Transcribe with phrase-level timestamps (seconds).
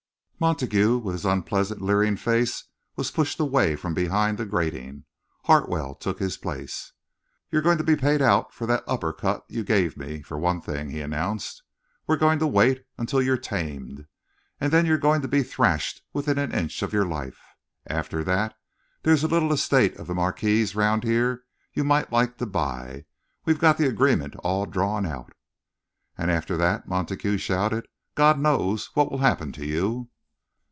[0.43, 2.63] Montague, with his unpleasant, leering face,
[2.95, 5.03] was pushed away from behind the grating.
[5.43, 6.93] Hartwell took his place.
[7.51, 10.59] "You're going to be paid out for that upper cut you gave me, for one
[10.59, 11.61] thing," he announced.
[12.07, 14.07] "We're going to wait until you're tamed,
[14.59, 17.37] and then you're going to be thrashed within an inch of your life.
[17.85, 18.55] After that,
[19.03, 21.43] there's a little estate of the Marquis's round here
[21.75, 23.05] you might like to buy.
[23.45, 25.33] We've got the agreement all drawn out."
[26.17, 30.07] "And after that," Montague shouted, "God knows what will happen to you!"...